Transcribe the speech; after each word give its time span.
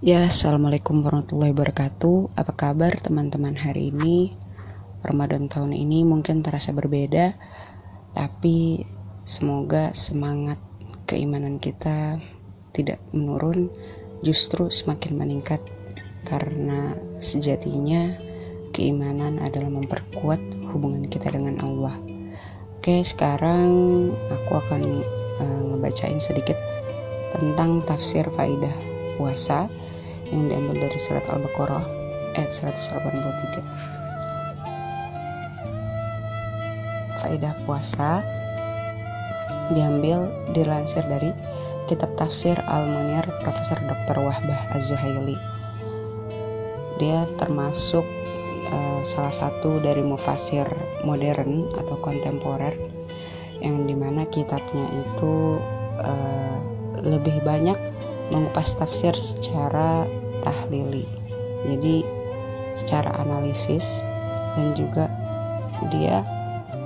Ya, 0.00 0.24
Assalamualaikum 0.24 1.04
warahmatullahi 1.04 1.52
wabarakatuh. 1.52 2.32
Apa 2.32 2.56
kabar 2.56 2.96
teman-teman 3.04 3.52
hari 3.52 3.92
ini? 3.92 4.32
Ramadan 5.04 5.52
tahun 5.52 5.76
ini 5.76 6.08
mungkin 6.08 6.40
terasa 6.40 6.72
berbeda, 6.72 7.36
tapi 8.16 8.80
semoga 9.28 9.92
semangat 9.92 10.56
keimanan 11.04 11.60
kita 11.60 12.16
tidak 12.72 12.96
menurun, 13.12 13.68
justru 14.24 14.72
semakin 14.72 15.20
meningkat 15.20 15.60
karena 16.24 16.96
sejatinya 17.20 18.16
keimanan 18.72 19.36
adalah 19.36 19.68
memperkuat 19.68 20.40
hubungan 20.72 21.12
kita 21.12 21.28
dengan 21.28 21.60
Allah. 21.60 22.00
Oke, 22.80 23.04
sekarang 23.04 23.68
aku 24.32 24.64
akan 24.64 25.04
uh, 25.44 25.62
ngebacain 25.76 26.24
sedikit 26.24 26.56
tentang 27.36 27.84
tafsir 27.84 28.24
faidah 28.32 28.72
puasa 29.20 29.68
yang 30.30 30.46
diambil 30.50 30.88
dari 30.88 30.98
surat 30.98 31.26
Al-Baqarah 31.26 31.84
ayat 32.38 32.50
183. 32.50 33.62
Faidah 37.20 37.54
puasa 37.68 38.24
diambil 39.76 40.26
dilansir 40.56 41.04
dari 41.06 41.30
kitab 41.86 42.10
tafsir 42.18 42.54
Al-Munir 42.70 43.26
Profesor 43.42 43.78
Dr. 43.82 44.22
Wahbah 44.22 44.60
Az-Zuhaili. 44.74 45.36
Dia 47.02 47.26
termasuk 47.40 48.06
uh, 48.70 49.00
salah 49.02 49.34
satu 49.34 49.82
dari 49.82 50.04
mufasir 50.04 50.66
modern 51.02 51.70
atau 51.80 51.96
kontemporer 51.98 52.76
yang 53.60 53.84
di 53.84 53.92
mana 53.92 54.24
kitabnya 54.28 54.86
itu 54.88 55.60
uh, 56.00 56.56
lebih 57.00 57.40
banyak 57.44 57.76
mengupas 58.30 58.78
tafsir 58.78 59.12
secara 59.16 60.06
tahlili. 60.42 61.04
Jadi 61.66 62.02
secara 62.74 63.12
analisis 63.20 64.00
dan 64.56 64.72
juga 64.74 65.06
dia 65.92 66.22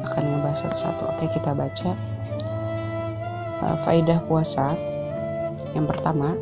akan 0.05 0.23
ngebahas 0.23 0.69
satu-satu 0.69 1.03
oke 1.11 1.25
kita 1.33 1.51
baca. 1.55 1.91
Uh, 3.65 3.77
faidah 3.87 4.21
puasa. 4.27 4.77
Yang 5.75 5.97
pertama 5.97 6.39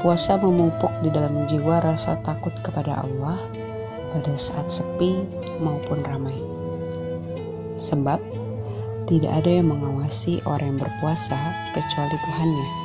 puasa 0.00 0.40
memupuk 0.40 0.90
di 1.04 1.12
dalam 1.12 1.44
jiwa 1.44 1.84
rasa 1.84 2.16
takut 2.24 2.52
kepada 2.64 3.04
Allah 3.04 3.36
pada 4.12 4.32
saat 4.36 4.68
sepi 4.68 5.24
maupun 5.60 6.00
ramai. 6.04 6.36
Sebab 7.76 8.20
tidak 9.08 9.32
ada 9.44 9.50
yang 9.60 9.68
mengawasi 9.68 10.40
orang 10.48 10.76
yang 10.76 10.80
berpuasa 10.80 11.36
kecuali 11.76 12.16
Tuhannya 12.16 12.81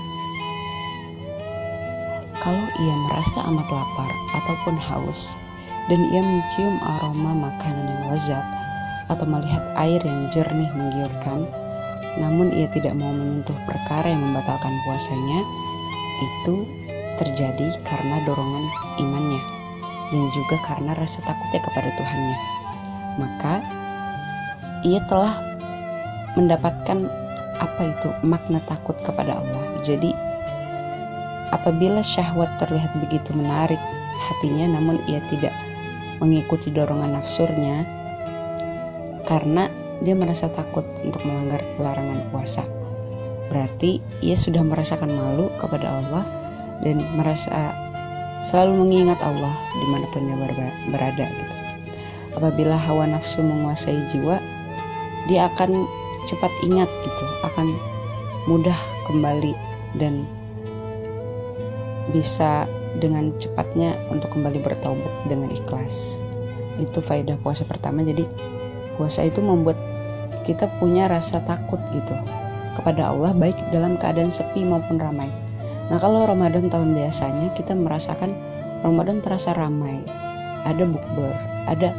kalau 2.48 2.64
ia 2.80 2.96
merasa 3.12 3.44
amat 3.52 3.68
lapar 3.68 4.08
ataupun 4.40 4.80
haus, 4.80 5.36
dan 5.92 6.00
ia 6.16 6.24
mencium 6.24 6.80
aroma 6.80 7.52
makanan 7.52 7.92
yang 7.92 8.04
lezat 8.08 8.46
atau 9.12 9.28
melihat 9.28 9.60
air 9.76 10.00
yang 10.00 10.32
jernih 10.32 10.72
menggiurkan, 10.72 11.44
namun 12.16 12.48
ia 12.56 12.72
tidak 12.72 12.96
mau 12.96 13.12
menyentuh 13.12 13.60
perkara 13.68 14.08
yang 14.08 14.24
membatalkan 14.24 14.72
puasanya, 14.88 15.44
itu 16.24 16.64
terjadi 17.20 17.68
karena 17.84 18.24
dorongan 18.24 18.66
imannya 18.96 19.44
dan 20.08 20.24
juga 20.32 20.56
karena 20.64 20.96
rasa 20.96 21.20
takutnya 21.28 21.60
kepada 21.68 21.90
Tuhannya. 22.00 22.38
Maka 23.20 23.54
ia 24.88 25.04
telah 25.12 25.36
mendapatkan 26.40 27.12
apa 27.60 27.82
itu 27.92 28.08
makna 28.24 28.64
takut 28.64 28.96
kepada 29.04 29.36
Allah. 29.36 29.84
Jadi 29.84 30.27
Apabila 31.56 32.04
syahwat 32.04 32.52
terlihat 32.60 32.92
begitu 33.00 33.32
menarik 33.32 33.80
hatinya 34.18 34.76
namun 34.76 35.00
ia 35.08 35.24
tidak 35.32 35.54
mengikuti 36.20 36.74
dorongan 36.74 37.16
nafsurnya 37.16 37.86
karena 39.24 39.70
dia 40.02 40.14
merasa 40.14 40.50
takut 40.52 40.86
untuk 41.04 41.22
melanggar 41.26 41.62
larangan 41.80 42.22
puasa. 42.30 42.64
Berarti 43.48 44.04
ia 44.20 44.36
sudah 44.36 44.62
merasakan 44.62 45.10
malu 45.10 45.48
kepada 45.58 45.88
Allah 45.88 46.24
dan 46.84 47.00
merasa 47.16 47.72
selalu 48.44 48.86
mengingat 48.86 49.18
Allah 49.24 49.54
di 49.74 49.86
mana 49.90 50.06
pun 50.12 50.24
dia 50.28 50.38
berada 50.92 51.26
gitu. 51.26 51.54
Apabila 52.38 52.78
hawa 52.78 53.10
nafsu 53.10 53.42
menguasai 53.42 53.98
jiwa, 54.14 54.38
dia 55.26 55.50
akan 55.50 55.90
cepat 56.30 56.52
ingat 56.62 56.86
gitu, 57.02 57.26
akan 57.50 57.68
mudah 58.46 58.78
kembali 59.10 59.58
dan 59.98 60.28
bisa 62.12 62.66
dengan 62.98 63.36
cepatnya 63.38 63.96
untuk 64.10 64.34
kembali 64.34 64.64
bertaubat 64.64 65.14
dengan 65.28 65.52
ikhlas. 65.52 66.20
Itu 66.80 67.04
faedah 67.04 67.38
puasa 67.42 67.68
pertama. 67.68 68.02
Jadi 68.06 68.26
puasa 68.96 69.26
itu 69.26 69.44
membuat 69.44 69.78
kita 70.48 70.72
punya 70.80 71.12
rasa 71.12 71.44
takut 71.44 71.80
gitu 71.92 72.16
kepada 72.80 73.12
Allah 73.12 73.34
baik 73.36 73.58
dalam 73.74 74.00
keadaan 74.00 74.32
sepi 74.32 74.64
maupun 74.64 75.02
ramai. 75.02 75.28
Nah, 75.88 75.98
kalau 76.00 76.28
Ramadan 76.28 76.68
tahun 76.68 76.94
biasanya 76.94 77.56
kita 77.56 77.74
merasakan 77.74 78.36
Ramadan 78.84 79.24
terasa 79.24 79.56
ramai. 79.56 80.04
Ada 80.68 80.84
bukber, 80.84 81.32
ada 81.64 81.96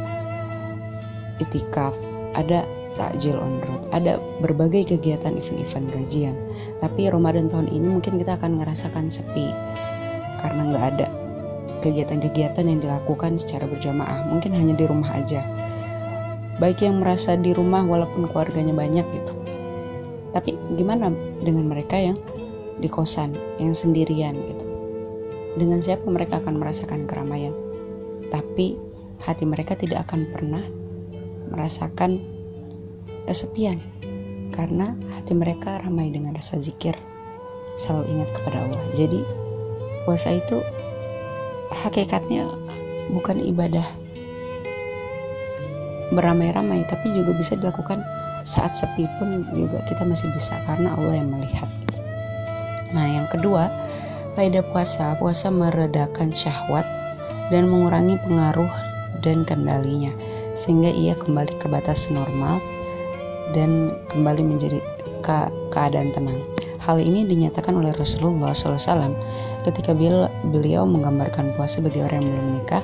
itikaf, 1.41 1.97
ada 2.37 2.69
takjil 2.93 3.33
on 3.39 3.57
road, 3.65 3.81
ada 3.89 4.21
berbagai 4.43 4.93
kegiatan 4.93 5.33
event-event 5.33 5.89
gajian. 5.89 6.35
Tapi 6.77 7.09
Ramadan 7.09 7.49
tahun 7.49 7.65
ini 7.71 7.97
mungkin 7.97 8.21
kita 8.21 8.37
akan 8.37 8.61
merasakan 8.61 9.09
sepi 9.09 9.49
karena 10.39 10.61
nggak 10.71 10.85
ada 10.95 11.07
kegiatan-kegiatan 11.79 12.65
yang 12.67 12.79
dilakukan 12.83 13.39
secara 13.39 13.65
berjamaah. 13.65 14.27
Mungkin 14.29 14.51
hanya 14.55 14.75
di 14.75 14.85
rumah 14.85 15.15
aja. 15.15 15.41
Baik 16.59 16.83
yang 16.83 16.99
merasa 16.99 17.39
di 17.39 17.55
rumah 17.55 17.87
walaupun 17.87 18.27
keluarganya 18.27 18.75
banyak 18.75 19.07
gitu. 19.07 19.33
Tapi 20.35 20.53
gimana 20.75 21.09
dengan 21.39 21.65
mereka 21.71 21.97
yang 21.97 22.19
di 22.77 22.91
kosan 22.91 23.31
yang 23.57 23.71
sendirian 23.71 24.35
gitu? 24.35 24.65
Dengan 25.55 25.79
siapa 25.79 26.05
mereka 26.11 26.43
akan 26.43 26.59
merasakan 26.59 27.07
keramaian? 27.07 27.55
Tapi 28.29 28.77
hati 29.23 29.43
mereka 29.47 29.73
tidak 29.79 30.05
akan 30.07 30.29
pernah 30.29 30.61
merasakan 31.49 32.19
kesepian. 33.25 33.79
Karena 34.51 34.91
hati 35.15 35.31
mereka 35.31 35.79
ramai 35.79 36.11
dengan 36.11 36.35
rasa 36.35 36.59
zikir. 36.59 36.93
Selalu 37.79 38.19
ingat 38.19 38.29
kepada 38.35 38.67
Allah. 38.67 38.83
Jadi 38.91 39.23
puasa 40.03 40.37
itu 40.37 40.63
hakikatnya 41.71 42.49
bukan 43.09 43.37
ibadah 43.41 43.85
beramai-ramai 46.09 46.85
tapi 46.89 47.13
juga 47.13 47.37
bisa 47.37 47.53
dilakukan 47.53 48.01
saat 48.41 48.73
sepi 48.73 49.05
pun 49.21 49.45
juga 49.53 49.83
kita 49.85 50.01
masih 50.05 50.25
bisa 50.33 50.57
karena 50.65 50.89
Allah 50.97 51.21
yang 51.21 51.29
melihat. 51.29 51.69
Nah 52.95 53.05
yang 53.05 53.29
kedua 53.29 53.69
faedah 54.33 54.65
puasa 54.73 55.13
puasa 55.21 55.53
meredakan 55.53 56.33
syahwat 56.33 56.85
dan 57.53 57.69
mengurangi 57.69 58.17
pengaruh 58.25 58.69
dan 59.21 59.45
kendalinya 59.45 60.13
sehingga 60.57 60.89
ia 60.89 61.13
kembali 61.13 61.53
ke 61.61 61.69
batas 61.69 62.09
normal 62.09 62.57
dan 63.53 63.93
kembali 64.13 64.41
menjadi 64.45 64.79
ke 65.21 65.37
keadaan 65.69 66.09
tenang 66.13 66.39
Hal 66.89 66.97
ini 66.97 67.21
dinyatakan 67.21 67.77
oleh 67.77 67.93
Rasulullah 67.93 68.49
SAW 68.49 69.13
ketika 69.61 69.93
beliau 70.41 70.89
menggambarkan 70.89 71.53
puasa 71.53 71.85
bagi 71.85 72.01
orang 72.01 72.25
yang 72.25 72.33
belum 72.33 72.45
menikah 72.49 72.81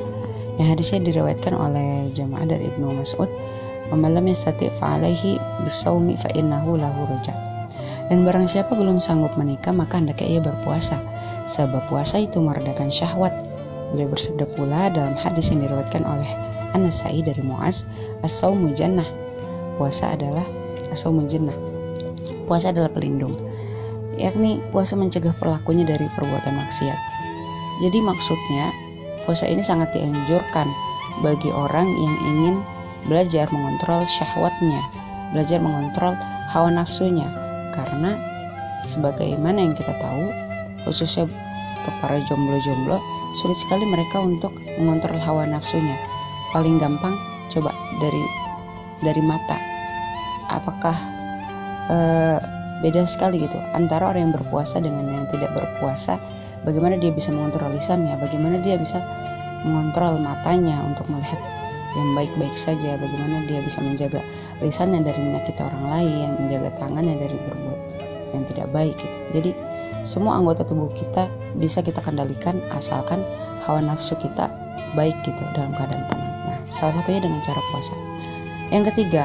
yang 0.62 0.68
hadisnya 0.78 1.02
diriwayatkan 1.10 1.58
oleh 1.58 2.14
jamaah 2.14 2.46
dari 2.46 2.70
Ibnu 2.70 3.02
Mas'ud 3.02 3.26
Memalam 3.90 4.30
yastati 4.30 4.70
fa'alaihi 4.78 5.42
bisawmi 5.66 6.22
fa'innahu 6.22 6.78
lahu 6.78 7.10
roja 7.10 7.34
Dan 8.14 8.30
barang 8.30 8.46
siapa 8.46 8.78
belum 8.78 9.02
sanggup 9.02 9.34
menikah 9.42 9.74
maka 9.74 9.98
hendaknya 9.98 10.38
ia 10.38 10.42
berpuasa. 10.46 11.02
Sebab 11.50 11.90
puasa 11.90 12.22
itu 12.22 12.38
meredakan 12.38 12.94
syahwat. 12.94 13.34
Beliau 13.90 14.14
bersabda 14.14 14.46
pula 14.54 14.94
dalam 14.94 15.18
hadis 15.18 15.50
yang 15.50 15.66
diriwayatkan 15.66 16.06
oleh 16.06 16.30
An-Nasai 16.78 17.26
dari 17.26 17.42
Muaz 17.42 17.90
As-sawmu 18.22 18.70
jannah. 18.78 19.10
Puasa 19.82 20.14
adalah 20.14 20.46
jannah. 21.26 21.58
Puasa 22.46 22.70
adalah 22.70 22.94
pelindung 22.94 23.45
yakni 24.16 24.64
puasa 24.72 24.96
mencegah 24.96 25.36
pelakunya 25.38 25.84
dari 25.84 26.08
perbuatan 26.16 26.56
maksiat. 26.56 27.00
Jadi 27.84 28.00
maksudnya 28.00 28.72
puasa 29.28 29.48
ini 29.48 29.60
sangat 29.60 29.92
dianjurkan 29.92 30.68
bagi 31.24 31.52
orang 31.52 31.88
yang 31.88 32.16
ingin 32.36 32.56
belajar 33.08 33.48
mengontrol 33.52 34.04
syahwatnya, 34.08 34.82
belajar 35.36 35.60
mengontrol 35.60 36.16
hawa 36.52 36.72
nafsunya 36.72 37.28
karena 37.76 38.16
sebagaimana 38.88 39.60
yang 39.60 39.76
kita 39.76 39.92
tahu 40.00 40.32
khususnya 40.88 41.28
untuk 41.28 41.96
para 42.00 42.18
jomblo-jomblo 42.26 42.98
sulit 43.36 43.58
sekali 43.68 43.84
mereka 43.92 44.24
untuk 44.24 44.54
mengontrol 44.80 45.20
hawa 45.20 45.44
nafsunya. 45.44 45.98
Paling 46.56 46.80
gampang 46.80 47.14
coba 47.52 47.76
dari 48.00 48.24
dari 49.04 49.22
mata. 49.22 49.60
Apakah 50.48 50.96
uh, 51.92 52.40
beda 52.84 53.08
sekali 53.08 53.46
gitu. 53.46 53.56
Antara 53.76 54.12
orang 54.12 54.32
yang 54.32 54.34
berpuasa 54.36 54.82
dengan 54.84 55.08
yang 55.08 55.28
tidak 55.32 55.52
berpuasa 55.56 56.20
bagaimana 56.68 57.00
dia 57.00 57.14
bisa 57.14 57.32
mengontrol 57.32 57.72
lisannya? 57.72 58.16
Bagaimana 58.20 58.60
dia 58.60 58.76
bisa 58.76 59.00
mengontrol 59.64 60.20
matanya 60.20 60.80
untuk 60.88 61.08
melihat 61.08 61.40
yang 61.96 62.10
baik-baik 62.18 62.56
saja? 62.56 63.00
Bagaimana 63.00 63.48
dia 63.48 63.64
bisa 63.64 63.80
menjaga 63.80 64.20
lisannya 64.64 65.04
dari 65.04 65.20
menyakiti 65.20 65.60
orang 65.60 65.86
lain 65.92 66.28
menjaga 66.40 66.70
tangannya 66.80 67.16
dari 67.20 67.36
berbuat 67.36 67.82
yang 68.32 68.44
tidak 68.48 68.68
baik 68.76 68.96
gitu. 69.00 69.18
jadi 69.32 69.52
semua 70.06 70.38
anggota 70.38 70.62
tubuh 70.62 70.92
kita 70.94 71.26
bisa 71.58 71.82
kita 71.82 71.98
kendalikan 72.04 72.62
asalkan 72.76 73.24
hawa 73.66 73.82
nafsu 73.82 74.14
kita 74.22 74.52
baik 74.94 75.18
gitu 75.26 75.42
dalam 75.58 75.74
keadaan 75.74 76.06
tenang. 76.08 76.36
Nah 76.46 76.60
salah 76.70 76.94
satunya 77.02 77.26
dengan 77.26 77.42
cara 77.42 77.58
puasa. 77.74 77.96
Yang 78.70 78.94
ketiga 78.94 79.24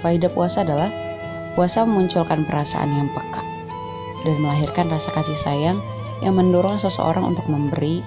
faedah 0.00 0.30
puasa 0.30 0.62
adalah 0.62 0.88
puasa 1.54 1.84
memunculkan 1.84 2.44
perasaan 2.48 2.90
yang 2.92 3.08
peka 3.12 3.42
dan 4.22 4.36
melahirkan 4.40 4.86
rasa 4.88 5.10
kasih 5.12 5.36
sayang 5.36 5.78
yang 6.22 6.38
mendorong 6.38 6.78
seseorang 6.78 7.26
untuk 7.34 7.44
memberi 7.50 8.00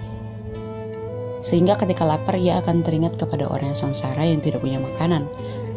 sehingga 1.45 1.77
ketika 1.77 2.09
lapar 2.09 2.42
ia 2.42 2.57
akan 2.57 2.81
teringat 2.81 3.21
kepada 3.21 3.45
orang 3.45 3.69
yang 3.69 3.77
sengsara 3.77 4.25
yang 4.25 4.42
tidak 4.42 4.65
punya 4.65 4.81
makanan. 4.81 5.30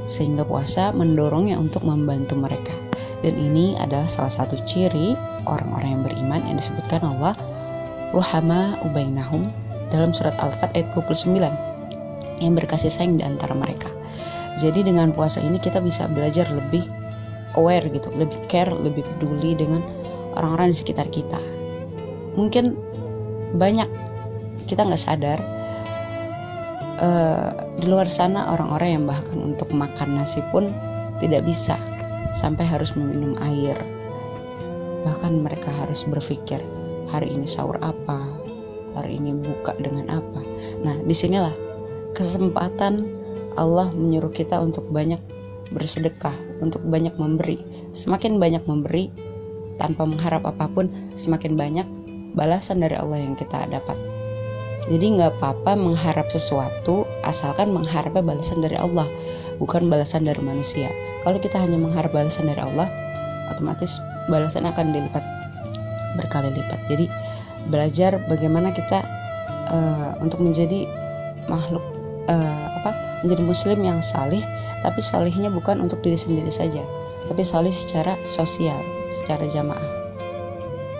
Sehingga 0.09 0.49
puasa 0.49 0.97
mendorongnya 0.97 1.61
untuk 1.61 1.85
membantu 1.85 2.41
mereka. 2.41 2.73
Dan 3.21 3.37
ini 3.37 3.77
adalah 3.77 4.09
salah 4.09 4.33
satu 4.33 4.57
ciri 4.65 5.13
orang-orang 5.45 6.01
yang 6.01 6.03
beriman 6.09 6.41
yang 6.49 6.57
disebutkan 6.57 7.05
Allah 7.05 7.37
Ruhama 8.17 8.81
Ubainahum 8.89 9.45
dalam 9.93 10.17
surat 10.17 10.33
Al-Fat 10.41 10.73
ayat 10.73 10.89
29 10.97 11.37
yang 12.41 12.53
berkasih 12.57 12.89
sayang 12.89 13.21
di 13.21 13.25
antara 13.29 13.53
mereka. 13.53 13.93
Jadi 14.57 14.89
dengan 14.89 15.13
puasa 15.13 15.45
ini 15.45 15.61
kita 15.61 15.85
bisa 15.85 16.09
belajar 16.09 16.49
lebih 16.49 16.89
aware 17.59 17.85
gitu, 17.91 18.07
lebih 18.15 18.39
care, 18.47 18.71
lebih 18.71 19.03
peduli 19.03 19.59
dengan 19.59 19.83
orang-orang 20.39 20.71
di 20.71 20.79
sekitar 20.79 21.11
kita. 21.11 21.43
Mungkin 22.39 22.79
banyak 23.59 23.91
kita 24.71 24.87
nggak 24.87 25.01
sadar 25.01 25.39
uh, 27.03 27.51
di 27.81 27.87
luar 27.91 28.07
sana 28.07 28.55
orang-orang 28.55 29.01
yang 29.01 29.05
bahkan 29.09 29.39
untuk 29.43 29.71
makan 29.75 30.19
nasi 30.19 30.39
pun 30.55 30.71
tidak 31.19 31.43
bisa 31.43 31.75
sampai 32.37 32.63
harus 32.63 32.95
meminum 32.95 33.35
air. 33.43 33.75
Bahkan 35.03 35.41
mereka 35.41 35.73
harus 35.73 36.05
berpikir 36.05 36.61
hari 37.09 37.33
ini 37.33 37.49
sahur 37.49 37.81
apa? 37.81 38.21
Hari 38.99 39.17
ini 39.19 39.35
buka 39.41 39.79
dengan 39.81 40.21
apa? 40.21 40.43
Nah 40.85 40.99
di 41.03 41.15
sinilah 41.15 41.55
kesempatan 42.13 43.07
Allah 43.59 43.91
menyuruh 43.95 44.31
kita 44.31 44.59
untuk 44.59 44.87
banyak 44.91 45.19
bersedekah 45.75 46.35
untuk 46.65 46.81
banyak 46.87 47.15
memberi 47.21 47.61
semakin 47.93 48.41
banyak 48.41 48.65
memberi 48.65 49.13
tanpa 49.77 50.09
mengharap 50.09 50.43
apa 50.49 50.67
pun 50.71 50.91
semakin 51.15 51.55
banyak 51.55 51.87
balasan 52.35 52.83
dari 52.83 52.97
Allah 52.99 53.21
yang 53.21 53.35
kita 53.39 53.69
dapat 53.71 53.99
jadi 54.89 55.21
nggak 55.21 55.31
apa-apa 55.37 55.77
mengharap 55.77 56.33
sesuatu 56.33 57.05
asalkan 57.21 57.77
mengharapnya 57.77 58.25
balasan 58.25 58.65
dari 58.65 58.73
Allah, 58.81 59.05
bukan 59.61 59.85
balasan 59.93 60.25
dari 60.25 60.41
manusia. 60.41 60.89
Kalau 61.29 61.37
kita 61.37 61.61
hanya 61.61 61.77
mengharap 61.77 62.09
balasan 62.17 62.49
dari 62.49 62.57
Allah, 62.57 62.89
otomatis 63.53 64.01
balasan 64.33 64.65
akan 64.65 64.97
dilipat 64.97 65.21
berkali 66.17 66.57
lipat. 66.57 66.81
Jadi 66.89 67.05
belajar 67.69 68.17
bagaimana 68.33 68.73
kita 68.73 69.05
uh, 69.69 70.17
untuk 70.25 70.41
menjadi 70.41 70.89
makhluk 71.53 71.85
uh, 72.33 72.67
apa 72.81 73.21
menjadi 73.29 73.43
muslim 73.45 73.79
yang 73.85 74.01
salih 74.01 74.41
tapi 74.85 75.01
salihnya 75.03 75.51
bukan 75.51 75.83
untuk 75.83 76.01
diri 76.01 76.17
sendiri 76.17 76.51
saja 76.51 76.83
tapi 77.27 77.45
salih 77.45 77.73
secara 77.73 78.17
sosial 78.25 78.79
secara 79.13 79.45
jamaah 79.49 80.09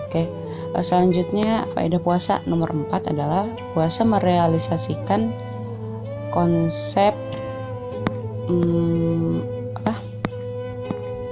oke? 0.09 0.25
Eh, 0.69 0.85
selanjutnya 0.85 1.69
faedah 1.73 2.01
puasa 2.01 2.41
nomor 2.49 2.73
4 2.73 3.13
adalah 3.13 3.45
puasa 3.73 4.01
merealisasikan 4.05 5.29
konsep 6.33 7.13
hmm, 8.49 9.41
apa? 9.81 9.93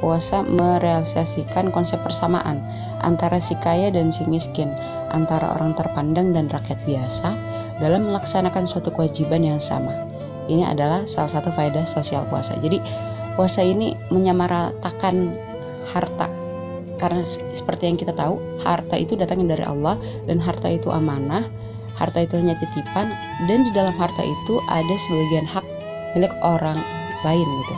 Puasa 0.01 0.45
merealisasikan 0.45 1.73
konsep 1.73 1.97
persamaan 2.05 2.61
antara 3.01 3.41
si 3.41 3.57
kaya 3.61 3.89
dan 3.93 4.13
si 4.13 4.25
miskin, 4.29 4.69
antara 5.13 5.57
orang 5.57 5.73
terpandang 5.73 6.33
dan 6.33 6.49
rakyat 6.49 6.77
biasa 6.85 7.33
dalam 7.77 8.09
melaksanakan 8.09 8.65
suatu 8.65 8.89
kewajiban 8.93 9.45
yang 9.45 9.61
sama. 9.61 9.93
Ini 10.47 10.63
adalah 10.73 11.03
salah 11.05 11.31
satu 11.31 11.51
faedah 11.51 11.83
sosial 11.83 12.23
puasa. 12.31 12.55
Jadi 12.59 12.79
puasa 13.35 13.61
ini 13.63 13.93
menyamaratakan 14.11 15.35
harta. 15.91 16.27
Karena 16.97 17.21
seperti 17.53 17.85
yang 17.85 17.97
kita 17.99 18.15
tahu 18.17 18.41
harta 18.65 18.97
itu 18.97 19.13
datangnya 19.13 19.53
dari 19.53 19.65
Allah 19.69 20.01
dan 20.25 20.41
harta 20.41 20.65
itu 20.65 20.89
amanah 20.89 21.45
harta 21.97 22.23
itu 22.23 22.37
hanya 22.37 22.53
titipan 22.61 23.09
dan 23.49 23.65
di 23.65 23.71
dalam 23.73 23.93
harta 23.97 24.21
itu 24.21 24.55
ada 24.69 24.95
sebagian 25.09 25.45
hak 25.49 25.65
milik 26.13 26.33
orang 26.45 26.77
lain 27.25 27.47
gitu. 27.65 27.75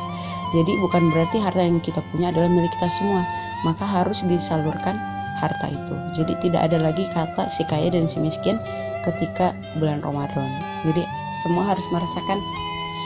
Jadi 0.59 0.71
bukan 0.83 1.03
berarti 1.15 1.37
harta 1.39 1.61
yang 1.63 1.79
kita 1.79 2.03
punya 2.11 2.35
adalah 2.35 2.51
milik 2.51 2.69
kita 2.77 2.89
semua. 2.91 3.23
Maka 3.63 3.83
harus 3.83 4.23
disalurkan 4.23 4.95
harta 5.39 5.67
itu. 5.71 5.95
Jadi 6.15 6.33
tidak 6.47 6.71
ada 6.71 6.79
lagi 6.79 7.07
kata 7.11 7.51
si 7.51 7.63
kaya 7.67 7.91
dan 7.91 8.07
si 8.07 8.19
miskin 8.19 8.59
ketika 9.07 9.55
bulan 9.77 10.01
Ramadan 10.01 10.49
jadi 10.87 11.03
semua 11.45 11.75
harus 11.75 11.85
merasakan 11.93 12.39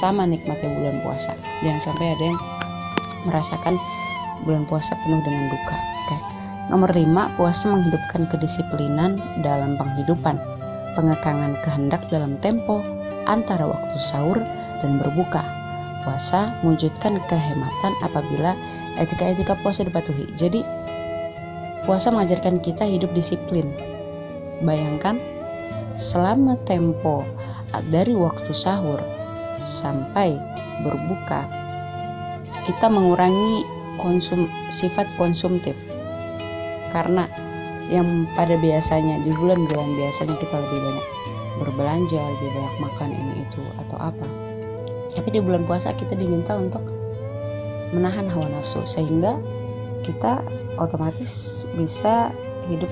sama 0.02 0.24
nikmatnya 0.26 0.72
bulan 0.74 0.98
puasa 1.06 1.38
jangan 1.62 1.82
sampai 1.82 2.16
ada 2.18 2.24
yang 2.34 2.40
merasakan 3.30 3.76
bulan 4.44 4.64
puasa 4.68 4.98
penuh 5.06 5.22
dengan 5.24 5.48
duka 5.52 5.78
Oke. 6.04 6.18
Nomor 6.68 6.92
5, 6.92 7.40
puasa 7.40 7.72
menghidupkan 7.72 8.28
kedisiplinan 8.28 9.16
dalam 9.40 9.80
penghidupan, 9.80 10.36
pengekangan 11.00 11.56
kehendak 11.64 12.04
dalam 12.12 12.36
tempo 12.44 12.84
antara 13.28 13.68
waktu 13.68 13.98
sahur 14.00 14.40
dan 14.84 15.00
berbuka. 15.00 15.44
Puasa 16.04 16.52
mewujudkan 16.64 17.16
kehematan 17.32 17.92
apabila 18.04 18.52
etika-etika 19.00 19.56
puasa 19.64 19.88
dipatuhi. 19.88 20.28
Jadi, 20.36 20.60
puasa 21.88 22.12
mengajarkan 22.12 22.60
kita 22.60 22.84
hidup 22.84 23.12
disiplin. 23.16 23.72
Bayangkan, 24.60 25.20
selama 25.98 26.58
tempo 26.66 27.22
dari 27.90 28.14
waktu 28.14 28.52
sahur 28.54 29.02
sampai 29.66 30.38
berbuka, 30.82 31.46
kita 32.66 32.90
mengurangi 32.90 33.66
konsum 33.98 34.50
sifat 34.74 35.06
konsumtif. 35.18 35.78
Karena 36.94 37.26
yang 37.90 38.30
pada 38.38 38.56
biasanya 38.58 39.22
di 39.22 39.34
bulan-bulan 39.34 39.90
biasanya 39.98 40.36
kita 40.40 40.56
lebih 40.56 40.80
banyak 40.82 41.08
berbelanja 41.62 42.22
lebih 42.22 42.50
banyak 42.54 42.76
makan 42.82 43.10
ini 43.14 43.34
itu 43.46 43.62
atau 43.86 43.98
apa. 44.00 44.28
Tapi 45.14 45.30
di 45.30 45.40
bulan 45.42 45.66
puasa 45.70 45.94
kita 45.94 46.18
diminta 46.18 46.58
untuk 46.58 46.82
menahan 47.94 48.26
hawa 48.26 48.50
nafsu 48.50 48.82
sehingga 48.90 49.38
kita 50.02 50.42
otomatis 50.82 51.64
bisa 51.78 52.34
hidup 52.66 52.90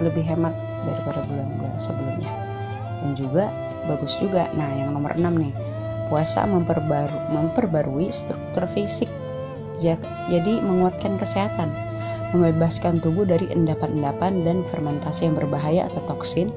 lebih 0.00 0.24
hemat 0.24 0.56
daripada 0.86 1.22
bulan-bulan 1.26 1.76
sebelumnya. 1.78 2.32
Dan 3.02 3.18
juga 3.18 3.50
bagus 3.90 4.14
juga. 4.22 4.46
Nah 4.54 4.70
yang 4.78 4.94
nomor 4.94 5.14
6 5.18 5.22
nih. 5.22 5.54
Puasa 6.12 6.44
memperbaru, 6.44 7.32
memperbarui 7.32 8.12
struktur 8.12 8.68
fisik. 8.68 9.08
Jadi 9.80 10.60
menguatkan 10.60 11.16
kesehatan. 11.16 11.72
Membebaskan 12.32 12.96
tubuh 13.00 13.28
dari 13.28 13.48
endapan-endapan 13.52 14.40
dan 14.44 14.64
fermentasi 14.64 15.28
yang 15.28 15.36
berbahaya 15.36 15.84
atau 15.88 16.00
toksin, 16.08 16.48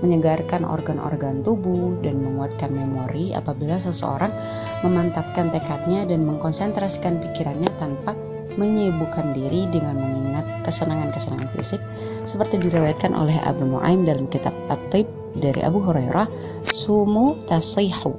menyegarkan 0.00 0.64
organ-organ 0.64 1.44
tubuh, 1.44 1.92
dan 2.00 2.16
menguatkan 2.24 2.72
memori 2.72 3.36
apabila 3.36 3.76
seseorang 3.76 4.32
memantapkan 4.80 5.52
tekadnya 5.52 6.08
dan 6.08 6.24
mengkonsentrasikan 6.24 7.20
pikirannya 7.20 7.68
tanpa 7.76 8.16
menyibukkan 8.56 9.36
diri 9.36 9.68
dengan 9.68 10.00
mengingat 10.00 10.48
kesenangan-kesenangan 10.64 11.48
fisik 11.52 11.82
seperti 12.28 12.60
diriwayatkan 12.60 13.16
oleh 13.16 13.40
Abu 13.40 13.64
Nuaim 13.64 14.04
dalam 14.04 14.28
kitab 14.28 14.52
At-Tib 14.68 15.08
dari 15.40 15.64
Abu 15.64 15.80
Hurairah 15.80 16.28
sumu 16.68 17.40
tasihu 17.48 18.12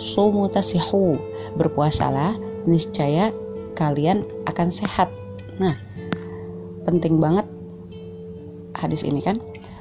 sumu 0.00 0.48
tasihu 0.48 1.20
berpuasalah 1.60 2.40
niscaya 2.64 3.28
kalian 3.76 4.24
akan 4.48 4.72
sehat 4.72 5.12
nah 5.60 5.76
penting 6.88 7.20
banget 7.20 7.44
hadis 8.80 9.04
ini 9.04 9.20
kan. 9.20 9.36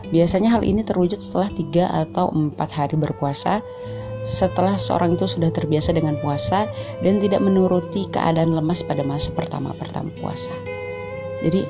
Biasanya 0.09 0.51
hal 0.51 0.65
ini 0.65 0.83
terwujud 0.83 1.21
setelah 1.21 1.47
tiga 1.53 1.85
atau 1.87 2.33
empat 2.33 2.69
hari 2.75 2.99
berpuasa 2.99 3.63
setelah 4.27 4.75
seorang 4.75 5.15
itu 5.15 5.29
sudah 5.31 5.47
terbiasa 5.47 5.95
dengan 5.95 6.19
puasa 6.19 6.67
dan 6.99 7.23
tidak 7.23 7.39
menuruti 7.39 8.03
keadaan 8.11 8.51
lemas 8.51 8.83
pada 8.83 9.05
masa 9.05 9.31
pertama-pertama 9.31 10.11
puasa. 10.19 10.51
Jadi 11.39 11.63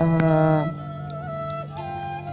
uh, 0.00 0.64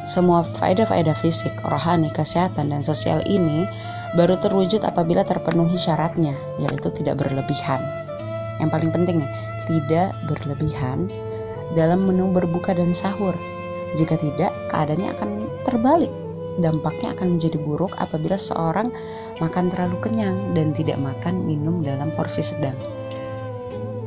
semua 0.08 0.48
faedah-faedah 0.56 1.20
fisik, 1.20 1.52
rohani, 1.68 2.08
kesehatan, 2.16 2.72
dan 2.72 2.82
sosial 2.82 3.20
ini 3.28 3.68
baru 4.16 4.40
terwujud 4.40 4.88
apabila 4.88 5.28
terpenuhi 5.28 5.76
syaratnya, 5.76 6.32
yaitu 6.64 6.88
tidak 6.96 7.20
berlebihan. 7.20 7.84
Yang 8.64 8.70
paling 8.72 8.92
penting 8.96 9.20
tidak 9.68 10.16
berlebihan 10.32 11.12
dalam 11.76 12.08
menu 12.08 12.32
berbuka 12.32 12.72
dan 12.72 12.96
sahur. 12.96 13.36
Jika 14.00 14.16
tidak, 14.16 14.56
keadaannya 14.72 15.12
akan 15.20 15.30
terbalik 15.68 16.12
dampaknya 16.58 17.14
akan 17.14 17.38
menjadi 17.38 17.58
buruk 17.62 17.94
apabila 18.02 18.36
seorang 18.36 18.90
makan 19.38 19.70
terlalu 19.70 19.98
kenyang 20.02 20.58
dan 20.58 20.74
tidak 20.74 20.98
makan 20.98 21.46
minum 21.46 21.86
dalam 21.86 22.10
porsi 22.18 22.42
sedang. 22.42 22.76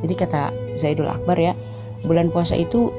Jadi 0.03 0.13
kata 0.17 0.51
Zaidul 0.75 1.07
Akbar 1.07 1.39
ya, 1.39 1.53
bulan 2.03 2.29
puasa 2.33 2.59
itu 2.59 2.91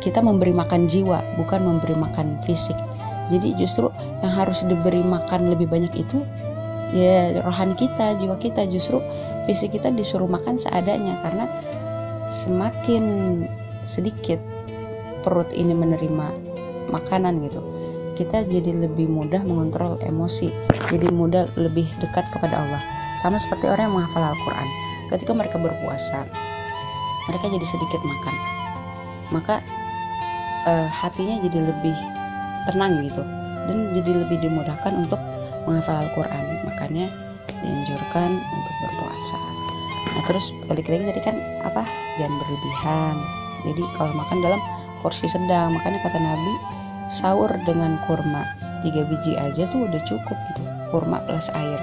kita 0.00 0.22
memberi 0.22 0.54
makan 0.54 0.86
jiwa, 0.88 1.20
bukan 1.38 1.60
memberi 1.62 1.94
makan 1.94 2.40
fisik. 2.46 2.76
Jadi 3.32 3.56
justru 3.56 3.88
yang 4.20 4.32
harus 4.32 4.66
diberi 4.68 5.00
makan 5.00 5.52
lebih 5.52 5.68
banyak 5.70 5.92
itu 5.96 6.24
ya 6.92 7.40
rohani 7.44 7.76
kita, 7.76 8.18
jiwa 8.20 8.36
kita. 8.36 8.68
Justru 8.68 9.00
fisik 9.48 9.76
kita 9.76 9.92
disuruh 9.92 10.28
makan 10.28 10.56
seadanya 10.56 11.18
karena 11.24 11.48
semakin 12.28 13.04
sedikit 13.84 14.40
perut 15.24 15.48
ini 15.52 15.72
menerima 15.72 16.26
makanan 16.92 17.40
gitu 17.48 17.64
kita 18.14 18.46
jadi 18.46 18.86
lebih 18.86 19.10
mudah 19.10 19.42
mengontrol 19.42 19.98
emosi, 20.00 20.54
jadi 20.88 21.10
mudah 21.10 21.50
lebih 21.58 21.90
dekat 21.98 22.22
kepada 22.30 22.62
Allah. 22.62 22.82
Sama 23.18 23.42
seperti 23.42 23.66
orang 23.66 23.90
yang 23.90 23.94
menghafal 23.98 24.22
Al-Quran. 24.22 24.68
Ketika 25.10 25.32
mereka 25.34 25.56
berpuasa, 25.58 26.22
mereka 27.26 27.46
jadi 27.50 27.66
sedikit 27.66 28.00
makan. 28.00 28.34
Maka 29.34 29.54
uh, 30.66 30.88
hatinya 30.90 31.40
jadi 31.44 31.58
lebih 31.70 31.96
tenang 32.68 33.00
gitu. 33.04 33.22
Dan 33.64 33.96
jadi 33.96 34.10
lebih 34.24 34.38
dimudahkan 34.44 34.92
untuk 34.92 35.20
menghafal 35.64 36.04
Al-Quran. 36.04 36.44
Makanya 36.68 37.06
dianjurkan 37.48 38.30
untuk 38.36 38.74
berpuasa. 38.84 39.38
Nah 40.14 40.22
terus 40.28 40.46
balik 40.68 40.86
lagi 40.88 41.04
tadi 41.14 41.20
kan 41.24 41.36
apa? 41.64 41.82
Jangan 42.20 42.34
berlebihan. 42.36 43.14
Jadi 43.64 43.82
kalau 43.96 44.12
makan 44.12 44.38
dalam 44.44 44.60
porsi 45.00 45.24
sedang. 45.28 45.72
Makanya 45.72 46.04
kata 46.04 46.18
Nabi, 46.20 46.52
sahur 47.08 47.48
dengan 47.64 47.96
kurma 48.04 48.44
tiga 48.84 49.00
biji 49.08 49.32
aja 49.40 49.64
tuh 49.72 49.88
udah 49.88 50.00
cukup 50.04 50.36
gitu 50.52 50.62
kurma 50.92 51.18
plus 51.24 51.48
air 51.56 51.80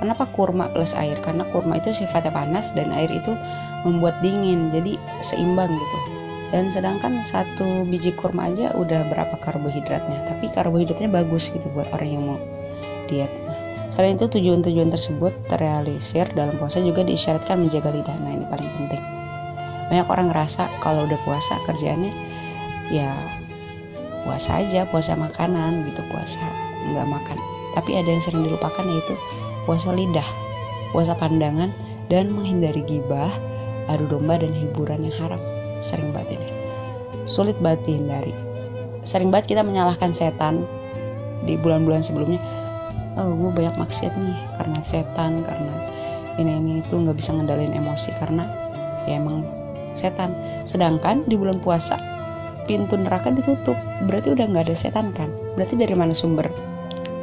kenapa 0.00 0.24
kurma 0.32 0.72
plus 0.72 0.96
air 0.96 1.14
karena 1.20 1.44
kurma 1.52 1.76
itu 1.76 1.92
sifatnya 1.92 2.32
panas 2.32 2.72
dan 2.72 2.88
air 2.90 3.12
itu 3.12 3.36
membuat 3.84 4.16
dingin 4.24 4.72
jadi 4.72 4.96
seimbang 5.20 5.68
gitu 5.68 6.17
dan 6.48 6.72
sedangkan 6.72 7.20
satu 7.24 7.84
biji 7.84 8.16
kurma 8.16 8.48
aja 8.48 8.72
udah 8.72 9.04
berapa 9.12 9.36
karbohidratnya. 9.40 10.24
Tapi 10.32 10.48
karbohidratnya 10.52 11.12
bagus 11.12 11.52
gitu 11.52 11.68
buat 11.76 11.88
orang 11.92 12.08
yang 12.08 12.24
mau 12.24 12.40
diet. 13.08 13.28
Selain 13.92 14.16
itu 14.16 14.30
tujuan-tujuan 14.30 14.88
tersebut 14.92 15.32
terrealisir 15.48 16.28
dalam 16.32 16.54
puasa 16.56 16.80
juga 16.80 17.04
diisyaratkan 17.04 17.68
menjaga 17.68 17.92
lidah. 17.92 18.16
Nah 18.20 18.32
ini 18.32 18.44
paling 18.48 18.70
penting. 18.80 19.02
Banyak 19.88 20.06
orang 20.08 20.26
ngerasa 20.32 20.68
kalau 20.84 21.04
udah 21.08 21.18
puasa 21.24 21.56
kerjaannya 21.64 22.12
ya 22.88 23.12
puasa 24.24 24.64
aja 24.64 24.84
puasa 24.88 25.16
makanan 25.16 25.84
gitu 25.88 26.00
puasa 26.08 26.44
nggak 26.94 27.08
makan. 27.08 27.38
Tapi 27.76 28.00
ada 28.00 28.08
yang 28.08 28.22
sering 28.24 28.44
dilupakan 28.44 28.84
yaitu 28.88 29.16
puasa 29.68 29.92
lidah 29.92 30.24
puasa 30.92 31.12
pandangan 31.12 31.68
dan 32.08 32.32
menghindari 32.32 32.80
gibah 32.88 33.28
adu 33.92 34.08
domba 34.08 34.40
dan 34.40 34.52
hiburan 34.52 35.04
yang 35.04 35.16
haram 35.20 35.42
sering 35.80 36.10
banget 36.10 36.40
ini 36.40 36.48
sulit 37.28 37.56
banget 37.62 37.84
dihindari 37.88 38.32
sering 39.08 39.32
banget 39.32 39.56
kita 39.56 39.62
menyalahkan 39.64 40.12
setan 40.12 40.68
di 41.48 41.56
bulan-bulan 41.56 42.04
sebelumnya. 42.04 42.36
Oh 43.16 43.32
gue 43.34 43.50
banyak 43.50 43.80
maksiat 43.80 44.14
nih 44.14 44.38
karena 44.60 44.78
setan 44.84 45.42
karena 45.42 45.74
ini 46.38 46.52
ini 46.60 46.72
itu 46.84 46.94
nggak 46.94 47.16
bisa 47.18 47.34
ngendalin 47.34 47.74
emosi 47.74 48.12
karena 48.20 48.44
ya 49.08 49.16
emang 49.16 49.42
setan. 49.96 50.36
Sedangkan 50.68 51.24
di 51.24 51.34
bulan 51.34 51.58
puasa 51.58 51.98
pintu 52.68 53.00
neraka 53.00 53.32
ditutup. 53.32 53.74
Berarti 54.06 54.36
udah 54.36 54.44
nggak 54.44 54.70
ada 54.70 54.76
setan 54.76 55.10
kan? 55.16 55.32
Berarti 55.56 55.74
dari 55.80 55.96
mana 55.96 56.14
sumber 56.14 56.46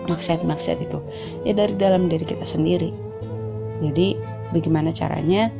maksiat-maksiat 0.09 0.77
itu? 0.83 0.99
Ya 1.47 1.53
dari 1.55 1.77
dalam 1.77 2.11
diri 2.11 2.25
kita 2.27 2.43
sendiri. 2.43 2.91
Jadi 3.79 4.17
bagaimana 4.51 4.89
caranya 4.89 5.53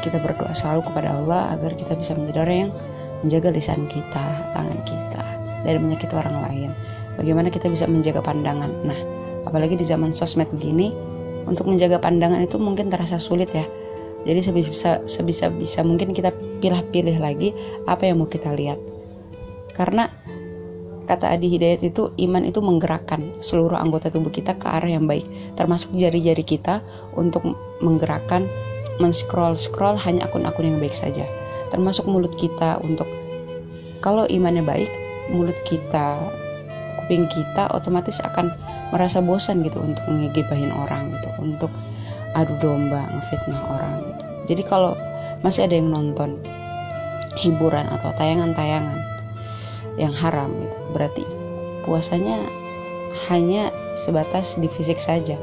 kita 0.00 0.22
berdoa 0.22 0.52
selalu 0.54 0.86
kepada 0.90 1.12
Allah 1.12 1.54
agar 1.54 1.74
kita 1.74 1.94
bisa 1.98 2.14
menjadi 2.16 2.46
orang 2.46 2.58
yang 2.68 2.72
menjaga 3.20 3.48
lisan 3.52 3.84
kita 3.90 4.24
tangan 4.56 4.80
kita 4.86 5.22
dari 5.64 5.78
menyakiti 5.78 6.14
orang 6.16 6.36
lain. 6.48 6.70
Bagaimana 7.20 7.52
kita 7.52 7.68
bisa 7.68 7.84
menjaga 7.84 8.24
pandangan? 8.24 8.70
Nah 8.86 8.96
apalagi 9.44 9.76
di 9.76 9.84
zaman 9.84 10.14
sosmed 10.14 10.48
begini 10.52 10.92
untuk 11.44 11.68
menjaga 11.68 12.00
pandangan 12.00 12.40
itu 12.40 12.56
mungkin 12.56 12.88
terasa 12.88 13.20
sulit 13.20 13.52
ya. 13.52 13.64
Jadi 14.24 14.40
sebisa 14.44 15.00
sebisa 15.08 15.48
bisa 15.48 15.80
mungkin 15.80 16.12
kita 16.12 16.32
pilih-pilih 16.60 17.16
lagi 17.20 17.56
apa 17.88 18.08
yang 18.08 18.20
mau 18.20 18.28
kita 18.28 18.52
lihat. 18.52 18.76
Karena 19.72 20.08
kata 21.08 21.32
Adi 21.32 21.48
Hidayat 21.50 21.80
itu 21.82 22.12
iman 22.28 22.44
itu 22.44 22.60
menggerakkan 22.60 23.18
seluruh 23.40 23.80
anggota 23.80 24.12
tubuh 24.12 24.28
kita 24.28 24.60
ke 24.60 24.68
arah 24.68 24.92
yang 24.92 25.08
baik. 25.08 25.24
Termasuk 25.56 25.96
jari-jari 25.96 26.44
kita 26.44 26.84
untuk 27.16 27.42
menggerakkan 27.80 28.44
men-scroll-scroll 29.00 29.96
hanya 29.96 30.28
akun-akun 30.28 30.76
yang 30.76 30.78
baik 30.78 30.94
saja 30.94 31.24
termasuk 31.72 32.04
mulut 32.04 32.36
kita 32.36 32.78
untuk 32.84 33.08
kalau 34.04 34.28
imannya 34.28 34.62
baik 34.62 34.90
mulut 35.32 35.56
kita 35.64 36.20
kuping 37.02 37.26
kita 37.32 37.66
otomatis 37.74 38.20
akan 38.22 38.52
merasa 38.94 39.18
bosan 39.24 39.64
gitu 39.64 39.80
untuk 39.80 40.04
ngegibahin 40.06 40.70
orang 40.70 41.10
gitu 41.16 41.28
untuk 41.40 41.72
adu 42.36 42.54
domba 42.62 43.08
ngefitnah 43.10 43.62
orang 43.74 43.94
gitu 44.06 44.24
jadi 44.54 44.62
kalau 44.68 44.92
masih 45.40 45.64
ada 45.64 45.74
yang 45.80 45.88
nonton 45.88 46.36
hiburan 47.38 47.86
atau 47.88 48.10
tayangan-tayangan 48.18 48.98
yang 49.96 50.12
haram 50.16 50.50
gitu. 50.60 50.76
Berarti 50.92 51.24
puasanya 51.86 52.40
hanya 53.30 53.70
sebatas 53.98 54.56
di 54.60 54.66
fisik 54.66 54.98
saja, 54.98 55.36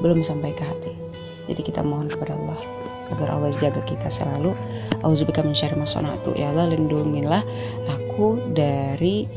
belum 0.00 0.20
sampai 0.20 0.52
ke 0.52 0.64
hati. 0.64 0.92
Jadi 1.50 1.60
kita 1.64 1.82
mohon 1.82 2.06
kepada 2.06 2.38
Allah 2.38 2.60
agar 3.12 3.28
Allah 3.36 3.52
jaga 3.56 3.80
kita 3.84 4.08
selalu. 4.08 4.56
Auzubillahi 5.04 5.52
min 5.52 5.56
syarri. 5.56 5.78
Ya 6.38 6.50
Allah 6.50 6.72
lindungilah 6.72 7.42
aku 7.90 8.40
dari 8.56 9.28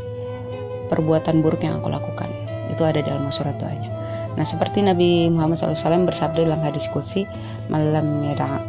perbuatan 0.87 1.43
buruk 1.43 1.61
yang 1.61 1.83
aku 1.83 1.91
lakukan. 1.91 2.29
Itu 2.71 2.87
ada 2.87 3.03
dalam 3.03 3.29
surat 3.29 3.57
doanya. 3.59 3.91
Nah 4.35 4.43
seperti 4.43 4.83
Nabi 4.83 5.31
Muhammad 5.31 5.55
SAW 5.55 6.03
bersabda 6.03 6.43
dalam 6.43 6.59
hadis 6.59 6.91
kursi 6.91 7.23
Malam 7.71 8.21
yada'a 8.29 8.67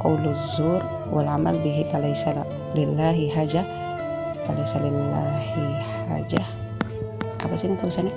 zur 0.55 0.81
wal 1.11 1.27
amal 1.27 1.59
bihi 1.59 1.85
falaysa 1.91 2.33
lillahi 2.73 3.29
hajah 3.29 3.67
salillahi 4.47 5.67
haja 6.07 6.43
apa 7.43 7.55
sih 7.59 7.67
ini 7.67 7.77
tulisannya 7.79 8.15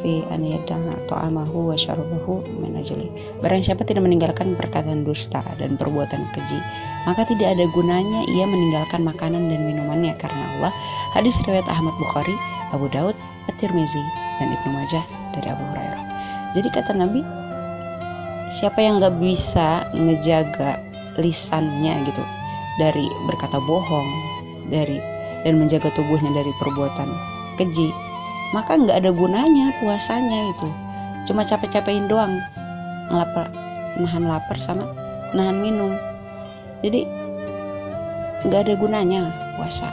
fi 0.00 0.22
an 0.30 0.44
yada'a 0.46 1.08
ta'amahu 1.10 1.72
wa 1.72 1.76
syarabahu 1.76 2.46
min 2.58 2.78
ajli. 2.78 3.10
Barang 3.42 3.62
siapa 3.62 3.82
tidak 3.82 4.06
meninggalkan 4.06 4.54
perkataan 4.54 5.02
dusta 5.02 5.42
dan 5.58 5.74
perbuatan 5.74 6.22
keji 6.34 6.60
maka 7.08 7.24
tidak 7.24 7.56
ada 7.56 7.64
gunanya 7.72 8.20
ia 8.28 8.44
meninggalkan 8.44 9.00
makanan 9.00 9.48
dan 9.48 9.60
minumannya 9.64 10.12
karena 10.20 10.44
Allah. 10.58 10.72
Hadis 11.16 11.40
riwayat 11.48 11.64
Ahmad 11.72 11.96
Bukhari 11.96 12.36
Abu 12.68 12.84
Daud 12.92 13.16
At-Tirmizi 13.48 14.04
dan 14.36 14.52
Ibnu 14.52 14.76
Majah 14.76 15.04
dari 15.32 15.48
Abu 15.48 15.64
Hurairah. 15.72 16.04
Jadi 16.52 16.68
kata 16.68 16.92
Nabi 16.92 17.24
siapa 18.60 18.76
yang 18.84 19.00
nggak 19.00 19.16
bisa 19.16 19.88
ngejaga 19.96 20.84
lisannya 21.16 21.96
gitu 22.04 22.24
dari 22.76 23.08
berkata 23.24 23.56
bohong 23.64 24.08
dari 24.68 25.00
dan 25.48 25.56
menjaga 25.56 25.88
tubuhnya 25.96 26.28
dari 26.34 26.52
perbuatan 26.60 27.08
keji, 27.56 27.88
maka 28.56 28.76
nggak 28.76 29.04
ada 29.04 29.10
gunanya 29.12 29.74
puasanya 29.80 30.52
itu. 30.52 30.68
Cuma 31.28 31.44
capek-capekin 31.44 32.08
doang, 32.08 32.32
ngelapar, 33.12 33.52
nahan 34.00 34.24
lapar 34.24 34.56
sama 34.56 34.88
nahan 35.36 35.60
minum. 35.60 35.92
Jadi 36.80 37.04
nggak 38.48 38.60
ada 38.64 38.74
gunanya 38.78 39.20
puasa 39.58 39.90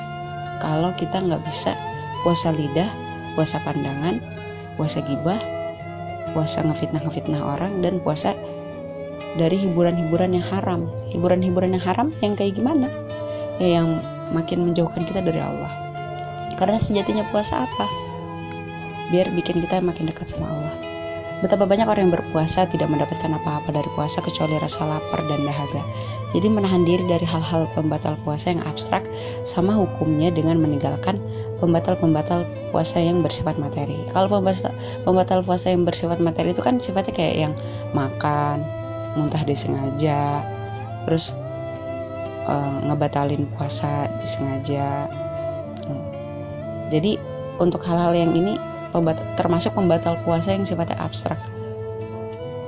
kalau 0.62 0.93
kita 0.95 1.19
nggak 1.19 1.41
bisa 1.43 1.75
puasa 2.24 2.53
lidah, 2.55 2.88
puasa 3.35 3.59
pandangan, 3.65 4.21
puasa 4.79 5.03
gibah, 5.03 5.41
puasa 6.31 6.63
ngefitnah-ngefitnah 6.63 7.41
orang 7.41 7.83
dan 7.83 8.00
puasa 8.00 8.31
dari 9.35 9.59
hiburan-hiburan 9.59 10.39
yang 10.39 10.45
haram. 10.47 10.88
Hiburan-hiburan 11.12 11.75
yang 11.75 11.83
haram 11.83 12.07
yang 12.24 12.39
kayak 12.39 12.55
gimana? 12.55 12.88
Ya 13.59 13.81
yang 13.81 14.00
makin 14.31 14.65
menjauhkan 14.65 15.03
kita 15.05 15.21
dari 15.21 15.38
Allah 15.38 15.85
karena 16.55 16.79
sejatinya 16.79 17.24
puasa 17.29 17.67
apa 17.67 17.85
biar 19.13 19.29
bikin 19.33 19.62
kita 19.62 19.81
makin 19.81 20.09
dekat 20.09 20.31
sama 20.31 20.50
Allah. 20.50 20.75
Betapa 21.43 21.67
banyak 21.67 21.85
orang 21.85 22.09
yang 22.09 22.15
berpuasa 22.15 22.63
tidak 22.71 22.88
mendapatkan 22.88 23.27
apa-apa 23.27 23.69
dari 23.69 23.89
puasa 23.93 24.24
kecuali 24.24 24.55
rasa 24.55 24.88
lapar 24.88 25.19
dan 25.27 25.43
dahaga. 25.43 25.83
Jadi 26.31 26.47
menahan 26.51 26.83
diri 26.88 27.03
dari 27.05 27.24
hal-hal 27.27 27.67
pembatal 27.75 28.15
puasa 28.24 28.55
yang 28.55 28.63
abstrak 28.63 29.03
sama 29.47 29.75
hukumnya 29.75 30.31
dengan 30.31 30.59
meninggalkan 30.59 31.19
pembatal-pembatal 31.59 32.43
puasa 32.71 33.00
yang 33.00 33.19
bersifat 33.24 33.59
materi. 33.59 33.95
Kalau 34.15 34.27
pembatal, 34.31 34.71
pembatal 35.03 35.39
puasa 35.43 35.71
yang 35.71 35.83
bersifat 35.83 36.19
materi 36.24 36.55
itu 36.55 36.63
kan 36.63 36.79
sifatnya 36.79 37.13
kayak 37.15 37.35
yang 37.35 37.53
makan 37.95 38.63
muntah 39.15 39.43
disengaja 39.47 40.43
terus 41.07 41.31
uh, 42.50 42.77
ngebatalin 42.89 43.47
puasa 43.55 44.12
disengaja. 44.19 45.07
Hmm. 45.85 46.01
jadi 46.89 47.21
untuk 47.62 47.85
hal-hal 47.85 48.17
yang 48.17 48.33
ini 48.33 48.57
termasuk 49.40 49.75
pembatal 49.75 50.20
puasa 50.24 50.54
yang 50.54 50.64
sifatnya 50.64 51.00
abstrak. 51.00 51.40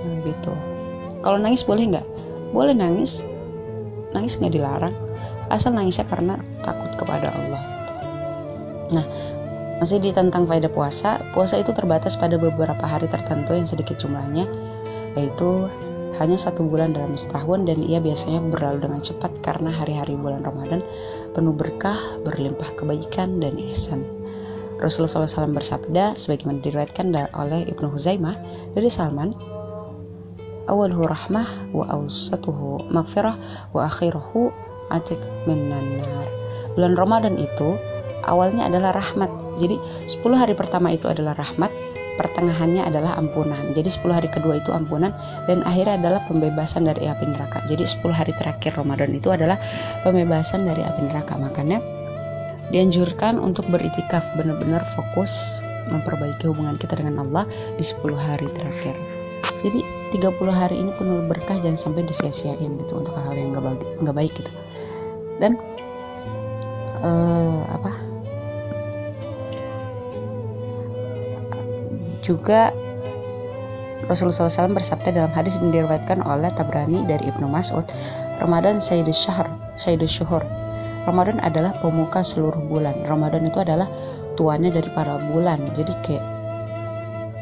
Nah, 0.04 0.18
gitu. 0.26 0.54
Kalau 1.22 1.38
nangis 1.40 1.64
boleh 1.64 1.96
nggak? 1.96 2.08
Boleh 2.52 2.74
nangis. 2.76 3.24
Nangis 4.16 4.40
nggak 4.40 4.54
dilarang. 4.56 4.96
Asal 5.48 5.76
nangisnya 5.76 6.08
karena 6.08 6.40
takut 6.64 6.92
kepada 7.00 7.32
Allah. 7.32 7.62
Nah 8.92 9.06
masih 9.78 10.02
di 10.02 10.10
tentang 10.10 10.50
faedah 10.50 10.74
puasa 10.74 11.22
puasa 11.38 11.62
itu 11.62 11.70
terbatas 11.70 12.18
pada 12.18 12.34
beberapa 12.42 12.82
hari 12.82 13.06
tertentu 13.06 13.54
yang 13.54 13.70
sedikit 13.70 14.02
jumlahnya 14.02 14.50
yaitu 15.14 15.70
hanya 16.18 16.34
satu 16.34 16.66
bulan 16.66 16.98
dalam 16.98 17.14
setahun 17.14 17.70
dan 17.70 17.78
ia 17.86 18.02
biasanya 18.02 18.42
berlalu 18.42 18.90
dengan 18.90 19.06
cepat 19.06 19.38
karena 19.46 19.70
hari-hari 19.70 20.18
bulan 20.18 20.42
Ramadan 20.42 20.82
penuh 21.38 21.54
berkah, 21.54 21.98
berlimpah 22.26 22.74
kebaikan 22.74 23.38
dan 23.38 23.54
ihsan. 23.70 24.02
Rasulullah 24.78 25.26
SAW 25.26 25.58
bersabda, 25.58 26.14
sebagaimana 26.14 26.62
diriwayatkan 26.62 27.10
oleh 27.34 27.66
Ibnu 27.66 27.90
Huzaimah 27.90 28.38
dari 28.78 28.90
Salman, 28.94 29.34
awaluhu 30.70 31.08
rahmah 31.08 31.74
wa 31.74 31.86
awsatuhu 31.90 32.92
maghfirah 32.94 33.36
wa 33.74 33.90
akhiruhu 33.90 34.54
atik 34.94 35.20
minan 35.50 35.82
nar. 36.04 36.28
Bulan 36.78 36.94
Ramadan 36.94 37.36
itu 37.42 37.74
awalnya 38.28 38.70
adalah 38.70 38.94
rahmat. 38.94 39.32
Jadi 39.58 39.82
10 40.06 40.22
hari 40.38 40.54
pertama 40.54 40.94
itu 40.94 41.10
adalah 41.10 41.34
rahmat, 41.34 41.74
pertengahannya 42.22 42.86
adalah 42.86 43.18
ampunan. 43.18 43.74
Jadi 43.74 43.90
10 43.90 44.14
hari 44.14 44.30
kedua 44.30 44.62
itu 44.62 44.70
ampunan 44.70 45.10
dan 45.50 45.66
akhirnya 45.66 45.98
adalah 45.98 46.22
pembebasan 46.30 46.86
dari 46.86 47.10
api 47.10 47.26
neraka. 47.26 47.66
Jadi 47.66 47.82
10 47.82 48.14
hari 48.14 48.34
terakhir 48.38 48.78
Ramadan 48.78 49.10
itu 49.18 49.34
adalah 49.34 49.58
pembebasan 50.06 50.70
dari 50.70 50.86
api 50.86 51.10
neraka. 51.10 51.34
Makanya 51.34 51.82
dianjurkan 52.72 53.40
untuk 53.40 53.68
beritikaf 53.72 54.24
benar-benar 54.36 54.84
fokus 54.96 55.64
memperbaiki 55.88 56.52
hubungan 56.52 56.76
kita 56.76 57.00
dengan 57.00 57.24
Allah 57.24 57.48
di 57.80 57.84
10 57.84 58.12
hari 58.16 58.48
terakhir. 58.52 58.96
Jadi 59.64 59.82
30 60.14 60.52
hari 60.52 60.76
ini 60.80 60.92
penuh 60.96 61.24
berkah 61.26 61.58
jangan 61.60 61.80
sampai 61.80 62.04
disia-siain 62.06 62.80
gitu 62.80 63.00
untuk 63.00 63.16
hal-hal 63.16 63.36
yang 63.36 63.50
nggak 63.56 63.66
baik, 63.66 63.82
baik 64.14 64.34
gitu. 64.36 64.52
Dan 65.40 65.56
uh, 67.02 67.62
apa? 67.72 67.92
Juga 72.22 72.76
Rasulullah 74.08 74.48
SAW 74.48 74.76
bersabda 74.76 75.10
dalam 75.16 75.32
hadis 75.36 75.60
yang 75.60 75.72
diriwayatkan 75.72 76.24
oleh 76.24 76.48
Tabrani 76.56 77.04
dari 77.08 77.28
Ibnu 77.28 77.48
Mas'ud, 77.48 77.84
Ramadan 78.40 78.80
Sayyidus 78.80 79.20
Syahr, 79.20 79.48
Sayyidus 79.76 80.12
Syuhur. 80.12 80.44
Ramadan 81.08 81.40
adalah 81.40 81.72
pemuka 81.80 82.20
seluruh 82.20 82.60
bulan. 82.68 83.08
Ramadan 83.08 83.48
itu 83.48 83.64
adalah 83.64 83.88
tuannya 84.36 84.70
dari 84.76 84.92
para 84.92 85.16
bulan. 85.32 85.56
Jadi 85.72 85.94
kayak 86.04 86.26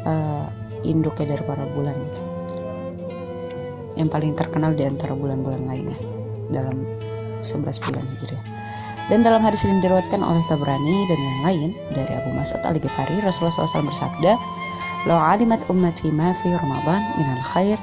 uh, 0.06 0.46
induknya 0.86 1.34
dari 1.34 1.42
para 1.42 1.66
bulan 1.74 1.92
gitu. 1.98 2.22
Yang 3.98 4.08
paling 4.14 4.32
terkenal 4.38 4.70
di 4.78 4.86
antara 4.86 5.18
bulan-bulan 5.18 5.66
lainnya 5.66 5.98
dalam 6.54 6.86
11 7.42 7.82
bulan 7.82 8.04
Hijriah. 8.06 8.44
Dan 9.06 9.22
dalam 9.22 9.38
hadis 9.38 9.62
ini 9.62 9.78
diriwayatkan 9.82 10.18
oleh 10.18 10.42
Tabrani 10.50 10.96
dan 11.06 11.18
yang 11.18 11.40
lain 11.46 11.70
dari 11.94 12.12
Abu 12.18 12.34
Mas'ud 12.34 12.58
Al-Ghifari, 12.66 13.22
Rasulullah 13.22 13.54
SAW 13.54 13.86
bersabda, 13.86 14.34
Lau 15.06 15.22
alimat 15.22 15.62
ummati 15.70 16.10
ma 16.10 16.34
fi 16.42 16.50
Ramadan 16.50 16.98
minal 17.14 17.42
khair 17.54 17.78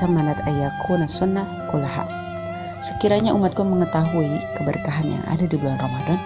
tamanat 0.00 0.40
ayakuna 0.48 1.04
sunnah 1.04 1.44
kulaha. 1.68 2.25
Sekiranya 2.84 3.32
umatku 3.32 3.64
mengetahui 3.64 4.36
keberkahan 4.60 5.08
yang 5.08 5.24
ada 5.32 5.48
di 5.48 5.56
bulan 5.56 5.80
Ramadan, 5.80 6.20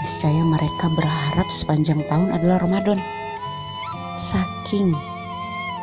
niscaya 0.00 0.42
mereka 0.48 0.86
berharap 0.96 1.48
sepanjang 1.52 2.00
tahun 2.08 2.32
adalah 2.32 2.60
Ramadan. 2.64 2.98
Saking 4.16 4.96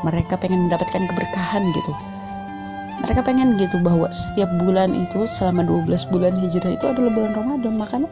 mereka 0.02 0.38
pengen 0.42 0.66
mendapatkan 0.66 1.06
keberkahan 1.06 1.64
gitu. 1.78 1.94
Mereka 3.02 3.22
pengen 3.26 3.58
gitu 3.58 3.82
bahwa 3.82 4.10
setiap 4.14 4.50
bulan 4.62 4.94
itu 4.94 5.26
selama 5.26 5.66
12 5.66 6.12
bulan 6.14 6.34
hijrah 6.38 6.74
itu 6.74 6.86
adalah 6.86 7.12
bulan 7.14 7.34
Ramadan. 7.34 7.74
Makanya 7.78 8.10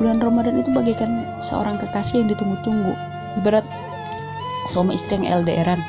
bulan 0.00 0.18
Ramadan 0.20 0.60
itu 0.60 0.72
bagaikan 0.72 1.24
seorang 1.40 1.76
kekasih 1.80 2.24
yang 2.24 2.28
ditunggu-tunggu. 2.32 2.92
Ibarat 3.40 3.64
suami 4.70 4.94
istri 4.94 5.16
yang 5.18 5.42
LDRan 5.42 5.80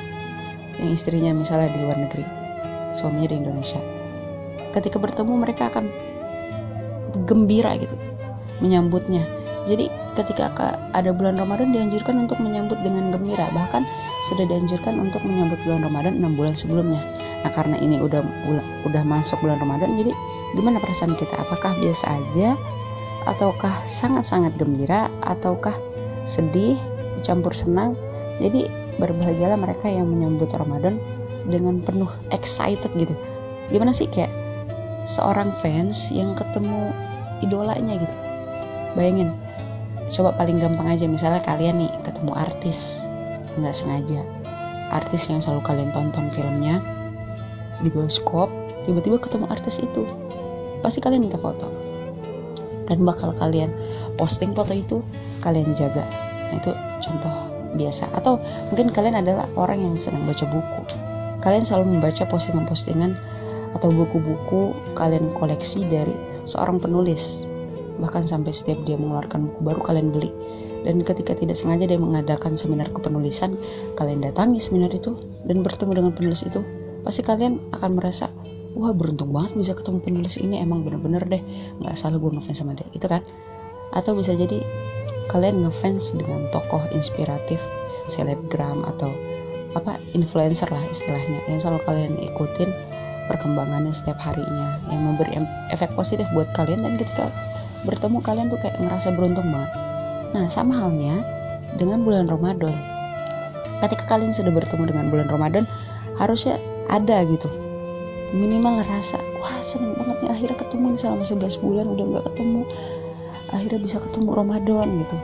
yang 0.81 0.89
istrinya 0.95 1.31
misalnya 1.35 1.69
di 1.69 1.79
luar 1.83 1.97
negeri 1.99 2.25
suaminya 2.97 3.29
di 3.29 3.37
Indonesia 3.37 4.00
ketika 4.71 4.97
bertemu 4.97 5.33
mereka 5.43 5.71
akan 5.71 5.87
gembira 7.27 7.75
gitu 7.79 7.95
menyambutnya. 8.63 9.23
Jadi 9.69 9.93
ketika 10.17 10.49
ada 10.97 11.13
bulan 11.13 11.37
Ramadan 11.37 11.69
dianjurkan 11.69 12.25
untuk 12.25 12.41
menyambut 12.41 12.81
dengan 12.81 13.13
gembira. 13.13 13.45
Bahkan 13.53 13.85
sudah 14.31 14.45
dianjurkan 14.49 14.97
untuk 14.97 15.21
menyambut 15.21 15.61
bulan 15.61 15.85
Ramadan 15.85 16.17
6 16.17 16.37
bulan 16.37 16.55
sebelumnya. 16.57 17.01
Nah 17.45 17.51
karena 17.53 17.77
ini 17.77 18.01
udah 18.01 18.21
udah 18.89 19.03
masuk 19.05 19.37
bulan 19.41 19.61
Ramadan 19.61 19.97
jadi 19.97 20.11
gimana 20.57 20.81
perasaan 20.81 21.13
kita? 21.13 21.37
Apakah 21.41 21.73
biasa 21.77 22.05
aja? 22.09 22.57
Ataukah 23.29 23.73
sangat-sangat 23.85 24.57
gembira? 24.57 25.09
Ataukah 25.21 25.77
sedih? 26.25 26.77
Dicampur 27.21 27.53
senang? 27.53 27.93
Jadi 28.41 28.65
berbahagialah 28.97 29.61
mereka 29.61 29.89
yang 29.89 30.09
menyambut 30.09 30.49
Ramadan 30.53 30.97
dengan 31.45 31.81
penuh 31.85 32.09
excited 32.33 32.89
gitu. 32.97 33.13
Gimana 33.69 33.93
sih 33.93 34.09
kayak 34.09 34.40
seorang 35.05 35.49
fans 35.59 36.09
yang 36.13 36.37
ketemu 36.37 36.93
idolanya 37.41 37.97
gitu. 37.97 38.15
Bayangin 38.93 39.33
coba 40.11 40.35
paling 40.35 40.59
gampang 40.59 40.87
aja. 40.91 41.05
Misalnya 41.07 41.41
kalian 41.43 41.85
nih 41.85 41.91
ketemu 42.05 42.31
artis. 42.35 43.01
Nggak 43.57 43.75
sengaja. 43.75 44.21
Artis 44.91 45.31
yang 45.31 45.39
selalu 45.39 45.63
kalian 45.63 45.89
tonton 45.95 46.27
filmnya 46.35 46.83
di 47.81 47.89
bioskop 47.89 48.51
tiba-tiba 48.85 49.17
ketemu 49.17 49.47
artis 49.49 49.79
itu. 49.81 50.03
Pasti 50.83 50.99
kalian 50.99 51.25
minta 51.25 51.39
foto. 51.39 51.69
Dan 52.91 53.07
bakal 53.07 53.31
kalian 53.37 53.71
posting 54.19 54.51
foto 54.51 54.75
itu 54.75 54.99
kalian 55.39 55.71
jaga. 55.73 56.03
Nah 56.51 56.59
itu 56.59 56.71
contoh 56.99 57.33
biasa. 57.79 58.11
Atau 58.11 58.37
mungkin 58.69 58.91
kalian 58.91 59.23
adalah 59.23 59.47
orang 59.55 59.79
yang 59.79 59.95
senang 59.95 60.27
baca 60.27 60.43
buku. 60.51 60.81
Kalian 61.41 61.65
selalu 61.65 61.97
membaca 61.97 62.27
postingan-postingan 62.27 63.17
atau 63.75 63.89
buku-buku 63.91 64.75
kalian 64.97 65.31
koleksi 65.35 65.87
dari 65.87 66.13
seorang 66.43 66.79
penulis. 66.81 67.47
Bahkan 68.01 68.25
sampai 68.25 68.51
setiap 68.51 68.81
dia 68.83 68.97
mengeluarkan 68.97 69.51
buku 69.51 69.59
baru 69.61 69.81
kalian 69.85 70.09
beli. 70.09 70.31
Dan 70.81 71.05
ketika 71.05 71.37
tidak 71.37 71.53
sengaja 71.53 71.85
dia 71.85 71.99
mengadakan 72.01 72.57
seminar 72.57 72.89
kepenulisan 72.89 73.53
kalian 73.93 74.25
datangi 74.25 74.57
seminar 74.57 74.89
itu 74.89 75.13
dan 75.45 75.61
bertemu 75.61 76.01
dengan 76.01 76.11
penulis 76.17 76.41
itu 76.41 76.57
pasti 77.05 77.21
kalian 77.21 77.61
akan 77.73 78.01
merasa 78.01 78.33
wah 78.73 78.89
beruntung 78.89 79.29
banget 79.29 79.53
bisa 79.57 79.73
ketemu 79.77 80.01
penulis 80.01 80.41
ini 80.41 80.57
emang 80.57 80.81
bener-bener 80.81 81.21
deh 81.29 81.41
nggak 81.81 81.93
salah 81.93 82.17
gue 82.17 82.33
ngefans 82.33 82.65
sama 82.65 82.73
dia 82.73 82.89
itu 82.97 83.05
kan? 83.05 83.21
Atau 83.93 84.17
bisa 84.17 84.33
jadi 84.33 84.65
kalian 85.29 85.61
ngefans 85.61 86.17
dengan 86.17 86.49
tokoh 86.49 86.81
inspiratif 86.97 87.61
selebgram 88.09 88.81
atau 88.97 89.13
apa 89.71 90.01
influencer 90.11 90.67
lah 90.67 90.83
istilahnya 90.91 91.39
yang 91.47 91.61
selalu 91.61 91.79
kalian 91.87 92.13
ikutin 92.19 92.69
perkembangannya 93.31 93.95
setiap 93.95 94.19
harinya. 94.19 94.75
Yang 94.91 95.01
memberi 95.07 95.31
efek 95.71 95.95
positif 95.95 96.27
buat 96.35 96.51
kalian 96.51 96.83
dan 96.83 96.99
ketika 96.99 97.31
bertemu 97.87 98.19
kalian 98.19 98.47
tuh 98.51 98.59
kayak 98.59 98.75
ngerasa 98.77 99.15
beruntung 99.15 99.47
banget. 99.49 99.71
Nah 100.35 100.45
sama 100.51 100.75
halnya 100.75 101.23
dengan 101.79 102.03
bulan 102.03 102.27
Ramadan. 102.27 102.75
Ketika 103.81 104.05
kalian 104.05 104.35
sudah 104.35 104.53
bertemu 104.53 104.93
dengan 104.93 105.05
bulan 105.09 105.27
Ramadan 105.31 105.63
harusnya 106.19 106.59
ada 106.91 107.23
gitu. 107.25 107.49
Minimal 108.31 108.85
rasa 108.85 109.17
wah 109.41 109.59
seneng 109.65 109.97
banget 109.97 110.21
nih 110.23 110.31
akhirnya 110.31 110.57
ketemu 110.61 110.85
nih 110.95 110.99
selama 111.01 111.23
11 111.25 111.63
bulan 111.65 111.85
udah 111.89 112.05
nggak 112.15 112.25
ketemu. 112.31 112.61
Akhirnya 113.51 113.79
bisa 113.83 113.97
ketemu 113.99 114.29
Ramadan 114.31 114.87
gitu. 115.01 115.17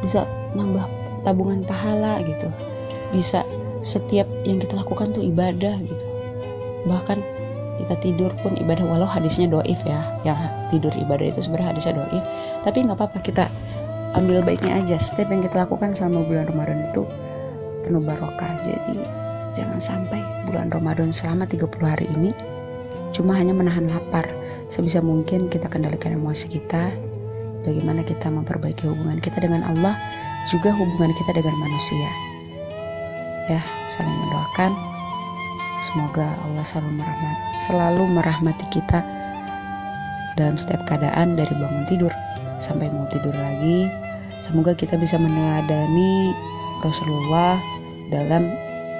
Bisa 0.00 0.20
nambah 0.54 0.86
tabungan 1.26 1.66
pahala 1.66 2.22
gitu. 2.22 2.48
Bisa 3.10 3.42
setiap 3.84 4.24
yang 4.48 4.62
kita 4.62 4.80
lakukan 4.80 5.12
tuh 5.12 5.20
ibadah 5.20 5.76
gitu. 5.84 6.04
Bahkan 6.88 7.18
kita 7.84 8.00
tidur 8.00 8.32
pun 8.40 8.56
ibadah 8.56 8.82
walau 8.88 9.04
hadisnya 9.04 9.46
doif 9.46 9.78
ya. 9.84 10.00
Yang 10.24 10.40
tidur 10.72 10.92
ibadah 10.96 11.28
itu 11.28 11.44
sebenarnya 11.44 11.76
hadisnya 11.76 11.94
doif. 12.00 12.24
Tapi 12.64 12.76
nggak 12.88 12.96
apa-apa 12.96 13.18
kita 13.20 13.44
ambil 14.16 14.40
baiknya 14.40 14.80
aja. 14.80 14.96
Setiap 14.96 15.28
yang 15.28 15.44
kita 15.44 15.68
lakukan 15.68 15.92
selama 15.92 16.24
bulan 16.24 16.48
Ramadan 16.48 16.88
itu 16.88 17.04
penuh 17.84 18.00
barokah. 18.00 18.50
Jadi 18.64 19.04
jangan 19.52 19.78
sampai 19.78 20.20
bulan 20.48 20.72
Ramadan 20.72 21.12
selama 21.12 21.44
30 21.44 21.68
hari 21.84 22.08
ini 22.16 22.32
cuma 23.12 23.36
hanya 23.36 23.52
menahan 23.52 23.86
lapar. 23.86 24.24
Sebisa 24.72 25.04
mungkin 25.04 25.52
kita 25.52 25.68
kendalikan 25.68 26.16
emosi 26.16 26.48
kita 26.48 26.90
bagaimana 27.62 28.00
kita 28.02 28.32
memperbaiki 28.32 28.88
hubungan 28.88 29.20
kita 29.20 29.44
dengan 29.44 29.62
Allah 29.64 29.94
juga 30.48 30.72
hubungan 30.72 31.12
kita 31.12 31.36
dengan 31.36 31.54
manusia. 31.60 32.10
Ya 33.52 33.60
saling 33.92 34.16
mendoakan 34.24 34.93
semoga 35.84 36.32
Allah 36.48 36.64
selalu 36.64 36.96
merahmati, 36.96 37.44
selalu 37.68 38.04
merahmati 38.16 38.66
kita 38.72 39.00
dalam 40.40 40.56
setiap 40.56 40.82
keadaan 40.88 41.36
dari 41.36 41.52
bangun 41.52 41.84
tidur 41.86 42.12
sampai 42.58 42.88
mau 42.90 43.04
tidur 43.12 43.36
lagi 43.36 43.86
semoga 44.42 44.72
kita 44.72 44.96
bisa 44.96 45.20
meneladani 45.20 46.32
Rasulullah 46.80 47.60
dalam 48.08 48.48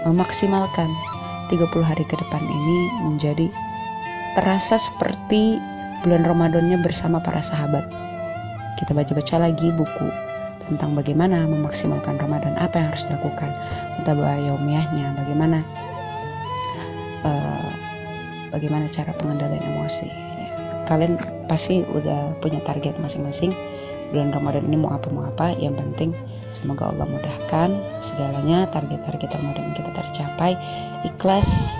memaksimalkan 0.05 0.88
30 1.49 1.85
hari 1.85 2.05
ke 2.09 2.16
depan 2.16 2.42
ini 2.44 2.79
menjadi 3.05 3.47
terasa 4.37 4.81
seperti 4.81 5.61
bulan 6.05 6.25
Ramadannya 6.25 6.81
bersama 6.85 7.20
para 7.20 7.40
sahabat. 7.40 7.88
Kita 8.77 8.92
baca-baca 8.92 9.49
lagi 9.49 9.70
buku 9.73 10.09
tentang 10.68 10.97
bagaimana 10.97 11.44
memaksimalkan 11.44 12.16
Ramadan, 12.16 12.57
apa 12.57 12.81
yang 12.81 12.88
harus 12.92 13.05
dilakukan, 13.07 13.53
mutabah 14.01 14.37
yaumiyahnya, 14.40 15.12
bagaimana 15.14 15.61
uh, 17.25 17.71
bagaimana 18.55 18.87
cara 18.87 19.11
pengendalian 19.17 19.65
emosi. 19.75 20.07
Ya. 20.07 20.49
Kalian 20.87 21.19
pasti 21.51 21.83
udah 21.83 22.37
punya 22.39 22.61
target 22.63 22.95
masing-masing. 23.01 23.51
Bulan 24.13 24.31
Ramadan 24.31 24.71
ini 24.71 24.79
mau 24.79 24.95
apa 24.95 25.11
mau 25.11 25.27
apa, 25.27 25.59
yang 25.59 25.75
penting 25.75 26.15
semoga 26.55 26.87
Allah 26.87 27.09
mudahkan 27.09 27.75
segalanya, 27.99 28.71
target-target 28.71 29.27
Ramadan 29.35 29.75
kita 29.75 29.91
tercapai, 29.91 30.55
ikhlas 31.03 31.75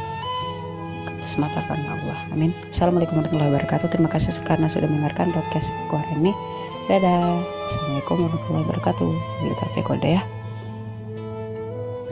semata 1.25 1.63
karena 1.71 1.95
Allah. 1.95 2.19
Amin. 2.35 2.51
Assalamualaikum 2.69 3.23
warahmatullahi 3.23 3.55
wabarakatuh. 3.55 3.87
Terima 3.89 4.11
kasih 4.11 4.35
karena 4.45 4.67
sudah 4.67 4.91
mendengarkan 4.91 5.31
podcast 5.31 5.73
Kuar 5.89 6.05
ini. 6.19 6.35
Dadah. 6.91 7.41
Assalamualaikum 7.71 8.17
warahmatullahi 8.29 8.65
wabarakatuh. 8.69 9.11
Bila 9.41 9.55
ya. 10.05 10.23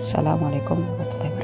Assalamualaikum 0.01 0.81
warahmatullahi 0.81 1.29
wabarakatuh. 1.29 1.42